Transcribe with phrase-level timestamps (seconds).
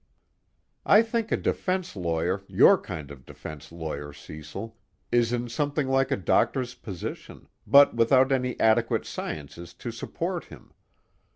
[0.83, 4.75] "I think a defense lawyer your kind of defense lawyer, Cecil
[5.11, 10.73] is in something like a doctor's position, but without any adequate sciences to support him.